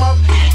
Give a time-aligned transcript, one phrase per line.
[0.00, 0.49] Progress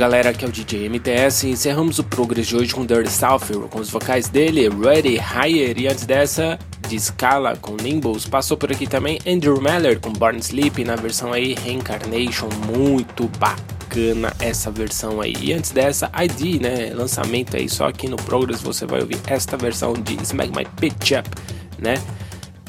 [0.00, 3.80] galera, aqui é o DJ MTS encerramos o Progress de hoje com Dirty South com
[3.80, 8.24] os vocais dele, Ready Higher e antes dessa, de Scala com Nimbus.
[8.24, 14.32] Passou por aqui também Andrew Meller com Born Sleep na versão aí Reincarnation, muito bacana
[14.40, 15.34] essa versão aí.
[15.38, 19.58] E antes dessa, ID, né, lançamento aí, só aqui no Progress você vai ouvir esta
[19.58, 21.28] versão de Smack My Pitch Up,
[21.78, 22.02] né?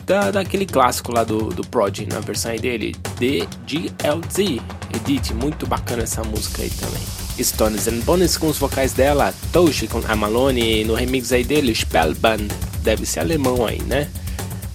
[0.06, 4.60] Da, daquele clássico lá do, do Prod, na versão aí dele, DGLZ
[4.94, 7.21] Edit, muito bacana essa música aí também.
[7.44, 12.48] Stones and Bones com os vocais dela, Toshi com a no remix aí dele, Spellband,
[12.84, 14.08] deve ser alemão aí, né?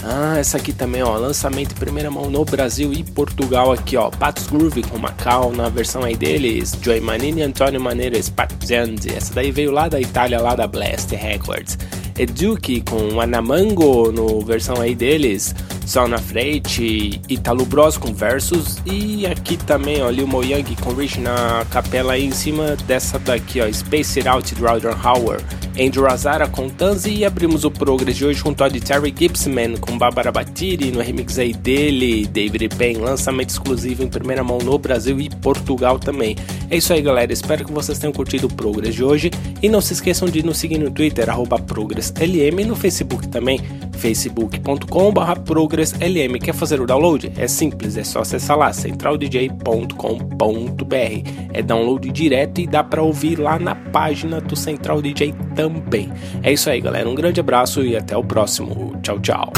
[0.02, 4.10] Ah, essa aqui também, ó, lançamento em primeira mão no Brasil e Portugal aqui, ó,
[4.10, 9.34] Patos Groove com Macau na versão aí deles, Joy Manini e Antônio Maneiras, Patzandi, essa
[9.34, 11.78] daí veio lá da Itália, lá da Blast Records.
[12.18, 15.54] Eduque com Anamango no versão aí deles,
[15.86, 20.92] Sol na frente, Italo Bros com versos e aqui também ó, Lil Mo Young com
[20.92, 25.40] Rich na capela aí em cima dessa daqui ó, Space It Out Roger Hauer,
[25.78, 29.96] Andrew Azara com Tanzi e abrimos o Progress de hoje com Todd Terry Gibson com
[29.96, 35.20] Barbara Batiri no remix aí dele, David Penn, lançamento exclusivo em primeira mão no Brasil
[35.20, 36.34] e Portugal também.
[36.68, 39.30] É isso aí galera, espero que vocês tenham curtido o Progress de hoje
[39.62, 43.60] e não se esqueçam de nos seguir no Twitter, arroba ProgressLM e no Facebook também,
[43.92, 45.40] facebook.com.br
[45.76, 46.38] progresslm.
[46.40, 47.32] Quer fazer o download?
[47.36, 51.30] É simples, é só acessar lá centraldj.com.br.
[51.52, 56.10] É download direto e dá para ouvir lá na página do Central DJ também.
[56.42, 57.08] É isso aí, galera.
[57.08, 58.94] Um grande abraço e até o próximo.
[59.02, 59.52] Tchau, tchau.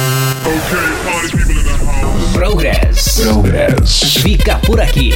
[2.33, 3.21] Progress.
[3.21, 4.15] Progress.
[4.21, 5.13] Fica por aqui.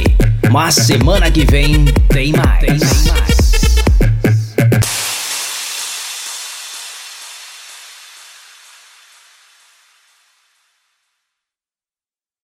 [0.51, 2.59] Mas semana que vem tem mais.
[2.59, 3.32] Tem mais.